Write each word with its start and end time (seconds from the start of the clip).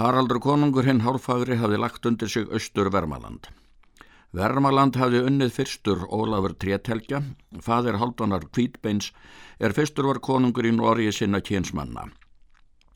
Haraldur 0.00 0.38
konungur 0.40 0.86
hinn 0.88 1.02
hálfagri 1.04 1.58
hafði 1.60 1.78
lagt 1.82 2.06
undir 2.08 2.30
sig 2.32 2.46
austur 2.48 2.88
Vermaland. 2.88 3.50
Vermaland 4.32 4.96
hafði 4.96 5.20
unnið 5.28 5.52
fyrstur 5.52 6.06
Ólafur 6.08 6.54
Trételgja, 6.56 7.20
fadir 7.60 7.98
Haldanar 8.00 8.46
Kvítbeins, 8.48 9.10
er 9.60 9.76
fyrstur 9.76 10.08
var 10.08 10.22
konungur 10.24 10.64
í 10.64 10.72
Nóriði 10.72 11.12
sinna 11.18 11.42
kjensmanna. 11.44 12.06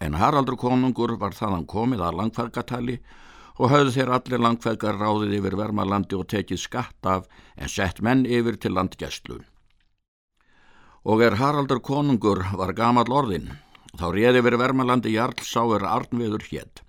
En 0.00 0.16
Haraldur 0.16 0.56
konungur 0.56 1.18
var 1.20 1.36
þaðan 1.36 1.68
komið 1.68 2.06
að 2.06 2.18
langfæðgatali 2.22 2.96
og 3.58 3.72
hafði 3.74 3.94
þeir 3.98 4.14
allir 4.16 4.44
langfæðgar 4.46 4.96
ráðið 4.96 5.38
yfir 5.42 5.60
Vermalandi 5.60 6.16
og 6.16 6.28
tekið 6.32 6.64
skatt 6.64 7.12
af 7.12 7.28
en 7.56 7.68
sett 7.68 8.00
menn 8.00 8.24
yfir 8.24 8.56
til 8.56 8.72
landgæstlu. 8.78 9.42
Og 11.04 11.20
er 11.20 11.36
Haraldur 11.36 11.84
konungur 11.84 12.46
var 12.56 12.72
gamal 12.72 13.12
orðin, 13.12 13.50
Þá 13.96 14.06
réði 14.12 14.42
verið 14.44 14.60
Vermalandi 14.60 15.14
Jarl 15.14 15.40
sáir 15.46 15.86
Arnviður 15.88 16.44
hétt. 16.50 16.82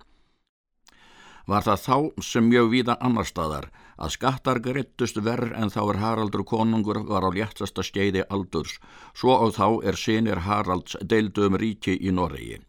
Var 1.48 1.64
það 1.66 1.80
þá 1.86 1.96
sem 2.22 2.44
mjög 2.46 2.68
víða 2.74 2.96
annar 3.00 3.26
staðar 3.26 3.70
að 4.00 4.12
skattar 4.14 4.60
grittust 4.64 5.18
verð 5.24 5.54
en 5.56 5.72
þá 5.72 5.80
er 5.82 5.98
Haraldur 6.00 6.44
konungur 6.46 7.00
var 7.08 7.26
á 7.26 7.30
léttasta 7.32 7.82
skeiði 7.84 8.22
aldurs, 8.30 8.76
svo 9.14 9.34
og 9.34 9.56
þá 9.56 9.66
er 9.88 9.98
sinir 9.98 10.44
Haralds 10.46 10.96
deildu 11.02 11.48
um 11.48 11.58
ríki 11.60 11.96
í 11.96 12.12
Noregi. 12.12 12.60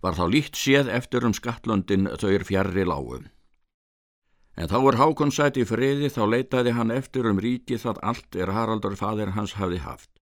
Var 0.00 0.16
þá 0.16 0.24
líkt 0.32 0.56
séð 0.56 0.88
eftir 0.92 1.26
um 1.26 1.34
skattlöndin 1.36 2.08
þau 2.20 2.30
er 2.30 2.46
fjarrri 2.46 2.86
lágu. 2.88 3.20
En 4.56 4.68
þá 4.68 4.78
er 4.80 5.00
Hákon 5.00 5.32
sætt 5.32 5.58
í 5.60 5.64
friði 5.64 6.12
þá 6.12 6.22
leitaði 6.28 6.76
hann 6.76 6.92
eftir 6.92 7.28
um 7.28 7.40
ríki 7.40 7.80
það 7.80 8.00
allt 8.12 8.36
er 8.36 8.52
Haraldur 8.52 8.96
fadir 8.96 9.32
hans 9.36 9.56
hafi 9.60 9.80
haft. 9.80 10.19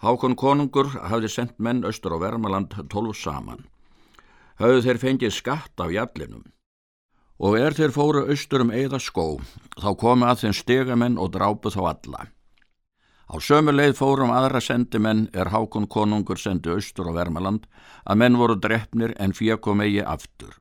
Hákon 0.00 0.32
konungur 0.32 0.88
hafði 1.10 1.28
sendt 1.28 1.58
menn 1.60 1.84
austur 1.84 2.14
á 2.16 2.18
Vermaland 2.22 2.72
tólf 2.88 3.18
saman. 3.20 3.66
Hauðu 4.56 4.80
þeir 4.86 5.00
fengið 5.02 5.34
skatt 5.36 5.82
af 5.84 5.92
jallinum. 5.92 6.46
Og 7.40 7.56
er 7.60 7.76
þeir 7.76 7.92
fóru 7.92 8.22
austur 8.32 8.64
um 8.64 8.72
eða 8.72 9.00
skó, 9.00 9.40
þá 9.76 9.90
komu 10.00 10.28
að 10.28 10.44
þeim 10.44 10.56
stegamenn 10.56 11.20
og 11.20 11.32
drápu 11.36 11.72
þá 11.72 11.80
alla. 11.92 12.22
Á 13.30 13.36
sömu 13.44 13.76
leið 13.76 13.94
fórum 14.00 14.32
aðra 14.32 14.60
sendimenn 14.64 15.28
er 15.36 15.52
Hákon 15.52 15.86
konungur 15.86 16.40
sendi 16.40 16.72
austur 16.72 17.12
á 17.12 17.16
Vermaland 17.20 17.68
að 18.04 18.20
menn 18.24 18.40
voru 18.40 18.56
drefnir 18.56 19.14
en 19.20 19.36
fyrir 19.36 19.60
kom 19.60 19.84
eigi 19.84 20.00
aftur. 20.00 20.56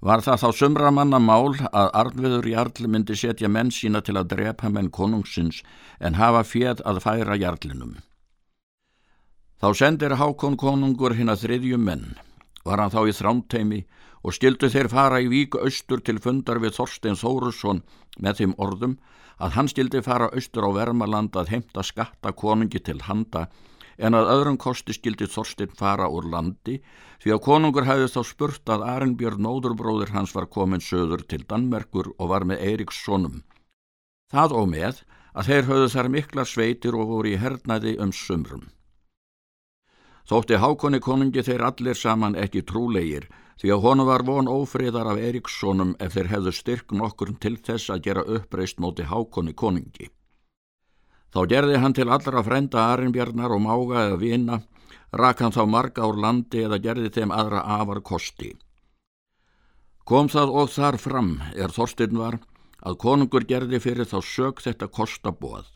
Var 0.00 0.20
það 0.20 0.42
þá 0.42 0.48
sumramanna 0.52 1.18
mál 1.22 1.56
að 1.72 1.90
Arnviður 1.96 2.48
Jarl 2.50 2.88
myndi 2.92 3.16
setja 3.16 3.48
menn 3.48 3.70
sína 3.72 4.02
til 4.04 4.16
að 4.20 4.28
drepa 4.34 4.68
menn 4.68 4.90
konungsins 4.90 5.62
en 6.00 6.18
hafa 6.20 6.44
fjöð 6.44 6.82
að 6.84 7.00
færa 7.00 7.36
Jarlinum. 7.40 7.96
Þá 9.56 9.68
sendir 9.72 10.18
Hákon 10.20 10.58
konungur 10.60 11.14
hinn 11.16 11.32
að 11.32 11.46
þriðju 11.46 11.78
menn, 11.80 12.10
var 12.64 12.82
hann 12.82 12.92
þá 12.92 13.08
í 13.08 13.14
þrámteimi 13.16 13.80
og 14.20 14.34
stildu 14.36 14.68
þeir 14.68 14.90
fara 14.92 15.20
í 15.24 15.30
víku 15.32 15.62
austur 15.64 16.02
til 16.04 16.18
fundar 16.20 16.60
við 16.60 16.76
Þorstein 16.76 17.16
Þórusson 17.16 17.80
með 18.20 18.42
þeim 18.42 18.54
orðum 18.60 18.98
að 19.40 19.56
hann 19.56 19.70
stildi 19.72 20.02
fara 20.04 20.28
austur 20.28 20.68
á 20.68 20.70
Vermaland 20.76 21.36
að 21.40 21.54
heimta 21.54 21.84
skatta 21.84 22.32
konungi 22.36 22.82
til 22.84 23.00
handa 23.08 23.46
en 23.98 24.16
að 24.18 24.30
öðrum 24.34 24.58
kosti 24.60 24.94
skildi 24.96 25.28
Þorstein 25.30 25.72
fara 25.78 26.08
úr 26.12 26.28
landi 26.32 26.78
því 27.22 27.34
að 27.34 27.42
konungur 27.48 27.88
hefði 27.88 28.08
þá 28.12 28.20
spurt 28.30 28.72
að 28.72 28.86
Arnbjörn 28.92 29.42
nódurbróðir 29.46 30.12
hans 30.16 30.34
var 30.36 30.48
komin 30.52 30.84
söður 30.84 31.24
til 31.28 31.44
Danmerkur 31.48 32.12
og 32.18 32.32
var 32.32 32.44
með 32.44 32.64
Eiríks 32.68 33.02
sonum. 33.04 33.42
Það 34.32 34.56
og 34.60 34.68
með 34.72 35.02
að 35.36 35.50
þeir 35.50 35.68
höfðu 35.70 35.88
þar 35.94 36.08
miklar 36.16 36.48
sveitir 36.48 36.96
og 36.96 37.10
voru 37.12 37.32
í 37.32 37.40
hernæði 37.40 37.96
um 38.02 38.12
sumrum. 38.12 38.68
Þótti 40.26 40.58
hákonni 40.58 40.98
konungi 40.98 41.44
þeir 41.46 41.62
allir 41.68 41.94
saman 41.94 42.34
ekki 42.34 42.64
trúlegir 42.66 43.28
því 43.60 43.72
að 43.72 43.84
honu 43.84 44.06
var 44.08 44.24
von 44.26 44.50
ófriðar 44.50 45.12
af 45.12 45.20
Eiríkssonum 45.22 45.94
ef 46.02 46.16
þeir 46.16 46.32
hefðu 46.32 46.52
styrk 46.52 46.92
nokkur 46.92 47.36
til 47.40 47.54
þess 47.56 47.92
að 47.94 48.02
gera 48.08 48.24
uppreist 48.36 48.82
móti 48.82 49.06
hákonni 49.06 49.54
konungi. 49.54 50.10
Þá 51.36 51.42
gerði 51.52 51.78
hann 51.82 51.92
til 51.92 52.08
allra 52.08 52.40
frenda 52.40 52.82
Arinbjarnar 52.94 53.52
og 53.52 53.58
mága 53.60 54.06
eða 54.06 54.20
vina, 54.22 54.56
rak 55.20 55.42
hann 55.44 55.52
þá 55.52 55.66
marga 55.68 56.06
úr 56.08 56.16
landi 56.24 56.62
eða 56.64 56.78
gerði 56.80 57.10
þeim 57.12 57.34
aðra 57.36 57.60
afar 57.74 58.00
kosti. 58.00 58.54
Kom 60.08 60.30
það 60.32 60.54
og 60.62 60.70
þar 60.72 60.96
fram, 60.96 61.28
er 61.52 61.74
Þorstinn 61.76 62.16
var, 62.16 62.38
að 62.80 62.96
konungur 63.04 63.44
gerði 63.44 63.82
fyrir 63.84 64.08
þá 64.08 64.16
sög 64.24 64.64
þetta 64.64 64.88
kostabóð. 64.88 65.68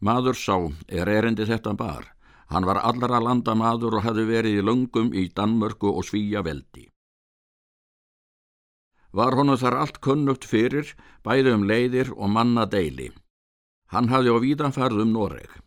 Maður 0.00 0.40
sá, 0.40 0.56
er 0.88 1.12
erindi 1.12 1.44
þetta 1.52 1.76
bar, 1.76 2.08
hann 2.48 2.64
var 2.64 2.80
allra 2.80 3.20
landa 3.20 3.52
maður 3.52 3.98
og 3.98 4.06
hefði 4.08 4.24
verið 4.32 4.62
í 4.62 4.64
lungum 4.64 5.12
í 5.12 5.28
Danmörku 5.28 5.92
og 5.92 6.08
Svíja 6.08 6.40
veldi. 6.40 6.86
Var 9.12 9.36
honu 9.36 9.60
þar 9.60 9.82
allt 9.82 10.00
kunnugt 10.00 10.48
fyrir, 10.48 10.96
bæði 11.20 11.52
um 11.52 11.68
leiðir 11.68 12.16
og 12.16 12.32
manna 12.32 12.64
deili. 12.64 13.12
Hann 13.92 14.08
hafði 14.08 14.32
á 14.32 14.38
víðanfærð 14.40 15.02
um 15.04 15.12
Noreg 15.12 15.58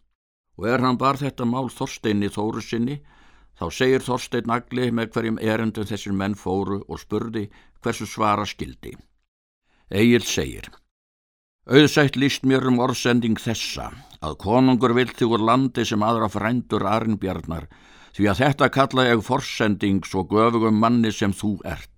og 0.56 0.66
er 0.72 0.82
hann 0.82 0.98
bar 0.98 1.20
þetta 1.20 1.46
mál 1.46 1.68
Þorsteinni 1.70 2.32
Þóru 2.32 2.64
sinni 2.64 3.00
þá 3.60 3.66
segir 3.78 4.04
Þorstein 4.04 4.52
Agli 4.52 4.88
með 4.92 5.12
hverjum 5.14 5.38
erendum 5.42 5.88
þessir 5.88 6.16
menn 6.16 6.38
fóru 6.40 6.82
og 6.88 7.00
spurði 7.02 7.46
hversu 7.84 8.08
svara 8.10 8.48
skildi. 8.50 8.96
Egil 9.94 10.24
segir 10.26 10.72
Auðsætt 11.66 12.18
líst 12.22 12.44
mér 12.46 12.68
um 12.70 12.82
orðsending 12.82 13.40
þessa 13.42 13.88
að 14.22 14.36
konungur 14.42 14.94
vilti 14.98 15.26
úr 15.26 15.42
landi 15.42 15.86
sem 15.86 16.04
aðra 16.06 16.30
frændur 16.30 16.86
Arnbjarnar 16.86 17.66
því 18.16 18.28
að 18.32 18.42
þetta 18.42 18.70
kalla 18.74 19.08
ég 19.08 19.24
forsending 19.26 20.06
svo 20.06 20.24
göfugum 20.30 20.78
manni 20.80 21.12
sem 21.12 21.34
þú 21.34 21.56
ert. 21.66 21.95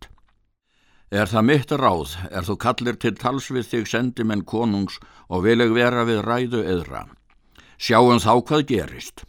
Er 1.08 1.30
það 1.32 1.46
mitt 1.48 1.72
ráð, 1.72 2.18
er 2.36 2.44
þú 2.44 2.58
kallir 2.60 2.98
til 3.00 3.14
tals 3.16 3.46
við 3.48 3.68
þig 3.72 3.86
sendimenn 3.88 4.44
konungs 4.44 4.98
og 5.32 5.46
vileg 5.46 5.72
vera 5.72 6.04
við 6.04 6.20
ræðu 6.26 6.64
eðra. 6.68 7.06
Sjáum 7.80 8.20
þá 8.20 8.34
hvað 8.44 8.64
gerist. 8.68 9.24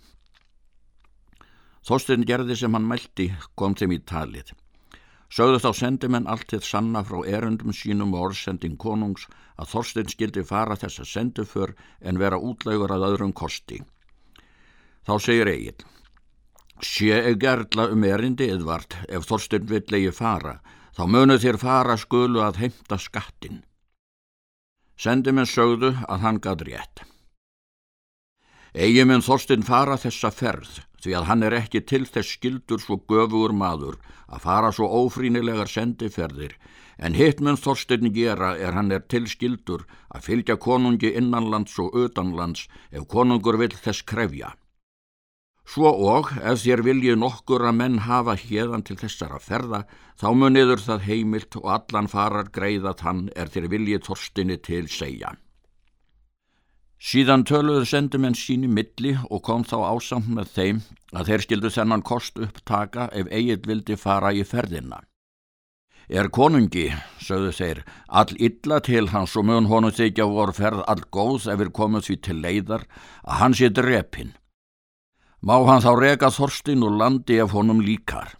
Þorstein 1.86 2.24
gerði 2.26 2.56
sem 2.58 2.74
hann 2.74 2.88
mælti, 2.88 3.28
kom 3.54 3.76
þeim 3.78 3.94
í 3.94 3.98
talið. 4.02 4.50
Sögðu 5.30 5.60
þá 5.62 5.68
sendimenn 5.78 6.26
allt 6.26 6.48
til 6.50 6.60
sanna 6.66 7.04
frá 7.06 7.20
erundum 7.30 7.70
sínum 7.70 8.10
og 8.16 8.30
orðsending 8.30 8.74
konungs 8.74 9.28
að 9.54 9.70
Þorstein 9.70 10.10
skildi 10.10 10.42
fara 10.48 10.74
þess 10.80 11.04
að 11.04 11.10
sendu 11.12 11.44
för 11.46 11.76
en 12.00 12.18
vera 12.18 12.40
útlægur 12.42 12.90
að 12.90 13.06
öðrum 13.12 13.32
kosti. 13.32 13.78
Þá 15.06 15.14
segir 15.22 15.52
Egil, 15.52 15.78
sé 16.82 17.22
gerðla 17.38 17.86
um 17.94 18.02
erindi 18.04 18.50
eðvart 18.50 18.98
ef 19.06 19.30
Þorstein 19.30 19.70
vill 19.70 19.86
eigi 19.86 20.10
fara, 20.16 20.56
þá 20.98 21.04
munu 21.06 21.36
þér 21.38 21.56
fara 21.62 21.94
skulu 21.94 22.40
að 22.42 22.56
heimta 22.64 22.96
skattin. 22.98 23.60
Sendi 24.98 25.30
minn 25.30 25.46
sögðu 25.46 25.92
að 26.10 26.24
hann 26.24 26.40
gað 26.42 26.64
rétt. 26.66 27.04
Egi 28.74 29.04
minn 29.06 29.22
Þorstinn 29.22 29.62
fara 29.62 29.94
þessa 29.94 30.32
ferð 30.34 30.80
því 30.98 31.14
að 31.14 31.28
hann 31.30 31.46
er 31.46 31.54
ekki 31.60 31.84
til 31.86 32.02
þess 32.02 32.34
skildur 32.34 32.82
svo 32.82 32.98
göfugur 32.98 33.54
maður 33.54 34.00
að 34.26 34.42
fara 34.42 34.72
svo 34.74 34.90
ófrínilegar 35.04 35.70
sendiferðir 35.70 36.58
en 36.98 37.14
hitt 37.14 37.38
mun 37.38 37.56
Þorstinn 37.56 38.10
gera 38.10 38.56
er 38.58 38.74
hann 38.74 38.90
er 38.90 39.06
til 39.06 39.28
skildur 39.30 39.86
að 40.10 40.26
fylgja 40.26 40.58
konungi 40.58 41.14
innanlands 41.14 41.78
og 41.78 41.94
utanlands 41.94 42.66
ef 42.90 43.06
konungur 43.06 43.60
vil 43.62 43.70
þess 43.70 44.02
krefja. 44.02 44.50
Svo 45.68 45.90
og 46.10 46.30
ef 46.40 46.62
þér 46.62 46.80
viljið 46.86 47.18
nokkur 47.20 47.66
að 47.68 47.74
menn 47.76 47.98
hafa 48.06 48.38
hérðan 48.40 48.86
til 48.88 48.96
þessara 48.96 49.40
ferða, 49.42 49.82
þá 50.16 50.28
muniður 50.40 50.80
það 50.80 51.04
heimilt 51.04 51.58
og 51.60 51.68
allan 51.74 52.08
farar 52.08 52.48
greiða 52.54 52.94
þann 52.96 53.26
er 53.36 53.52
þér 53.52 53.68
viljið 53.74 54.06
þorstinni 54.06 54.56
til 54.64 54.86
segja. 54.88 55.34
Síðan 56.98 57.44
töluður 57.46 57.84
sendumenn 57.86 58.34
síni 58.34 58.70
milli 58.78 59.12
og 59.28 59.44
kom 59.44 59.62
þá 59.68 59.76
ásamt 59.92 60.32
með 60.38 60.56
þeim 60.56 60.80
að 61.12 61.28
þeir 61.30 61.44
skildu 61.44 61.74
þennan 61.76 62.06
kost 62.12 62.40
upptaka 62.48 63.10
ef 63.12 63.28
eigið 63.28 63.68
vildi 63.68 64.00
fara 64.00 64.32
í 64.32 64.48
ferðina. 64.48 65.04
Er 66.08 66.32
konungi, 66.32 66.88
sögðu 67.20 67.52
þeir, 67.52 67.84
all 68.08 68.32
illa 68.40 68.80
til 68.80 69.10
hans 69.12 69.36
og 69.36 69.44
mun 69.44 69.68
honu 69.68 69.92
þykja 69.92 70.32
voru 70.32 70.56
ferð 70.56 70.80
all 70.88 71.04
góð 71.12 71.52
ef 71.52 71.60
við 71.60 71.76
komum 71.76 72.00
því 72.00 72.20
til 72.24 72.40
leiðar 72.40 72.88
að 73.28 73.42
hans 73.44 73.60
er 73.60 73.76
drepinn 73.76 74.37
Má 75.40 75.54
hann 75.68 75.84
þá 75.84 75.92
rega 75.94 76.30
Þorstin 76.34 76.82
og 76.82 76.96
landi 76.98 77.38
ef 77.38 77.52
honum 77.54 77.78
líkar. 77.84 78.32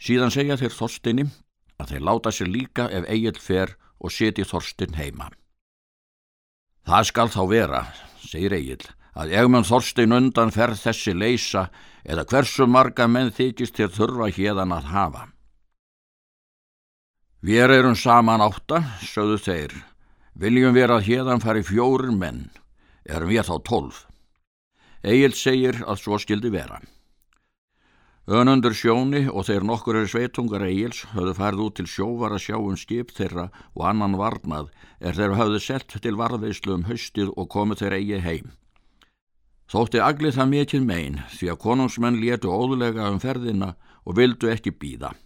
Síðan 0.00 0.32
segja 0.32 0.56
þeir 0.56 0.72
Þorstinni 0.72 1.26
að 1.76 1.92
þeir 1.92 2.04
láta 2.08 2.32
sér 2.32 2.48
líka 2.48 2.88
ef 2.88 3.04
eigil 3.10 3.36
fer 3.36 3.76
og 4.00 4.12
seti 4.14 4.46
Þorstin 4.48 4.96
heima. 4.96 5.28
Það 6.88 7.04
skal 7.10 7.28
þá 7.30 7.42
vera, 7.50 7.82
segir 8.24 8.56
eigil, 8.56 8.80
að 9.14 9.34
ef 9.36 9.50
mann 9.52 9.68
Þorstin 9.68 10.16
undan 10.16 10.54
fer 10.54 10.72
þessi 10.78 11.12
leysa 11.14 11.68
eða 12.02 12.24
hversu 12.32 12.66
marga 12.66 13.06
menn 13.06 13.30
þykist 13.30 13.76
þér 13.76 13.92
þurfa 13.98 14.30
hérdan 14.32 14.72
að 14.74 14.88
hafa. 14.90 15.26
Við 17.42 17.74
erum 17.76 17.98
saman 17.98 18.42
átta, 18.42 18.80
sögðu 19.02 19.38
þeir, 19.42 19.76
viljum 20.38 20.74
vera 20.74 20.96
að 20.96 21.08
hérdan 21.10 21.42
fari 21.42 21.62
fjórin 21.66 22.18
menn, 22.18 22.46
erum 23.04 23.28
við 23.28 23.46
þá 23.50 23.56
tólf. 23.68 24.06
Egil 25.02 25.32
segir 25.34 25.82
að 25.82 25.98
svo 25.98 26.18
skildi 26.22 26.50
vera. 26.54 26.78
Önundur 28.30 28.70
sjóni 28.70 29.24
og 29.26 29.48
þeir 29.48 29.64
nokkur 29.66 29.96
er 29.98 30.06
sveitungar 30.06 30.62
eigils 30.62 31.00
höfðu 31.10 31.32
færð 31.34 31.62
út 31.64 31.74
til 31.80 31.88
sjóvar 31.90 32.36
að 32.36 32.44
sjá 32.44 32.56
um 32.60 32.76
skip 32.78 33.10
þeirra 33.10 33.48
og 33.74 33.82
annan 33.88 34.14
varnað 34.14 34.68
er 35.00 35.18
þeir 35.18 35.34
hafðu 35.40 35.58
sett 35.64 35.96
til 36.04 36.14
varðveislu 36.20 36.76
um 36.76 36.86
haustið 36.86 37.32
og 37.34 37.50
komið 37.50 37.82
þeir 37.82 37.96
eigi 37.98 38.20
heim. 38.22 38.52
Þótti 39.72 40.04
aglið 40.06 40.38
það 40.38 40.52
mikið 40.52 40.86
megin 40.86 41.18
því 41.34 41.50
að 41.50 41.60
konungsmenn 41.66 42.22
létu 42.22 42.54
óðlega 42.54 43.10
um 43.10 43.18
ferðina 43.18 43.74
og 44.06 44.18
vildu 44.20 44.54
ekki 44.54 44.70
býða. 44.70 45.16